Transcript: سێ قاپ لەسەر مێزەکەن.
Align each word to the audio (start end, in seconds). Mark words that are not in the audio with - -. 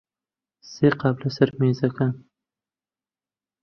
سێ 0.71 0.87
قاپ 0.99 1.17
لەسەر 1.23 1.49
مێزەکەن. 1.59 2.11